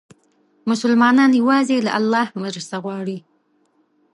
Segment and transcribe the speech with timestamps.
[0.69, 3.17] مسلمان یوازې له الله مرسته غواړي.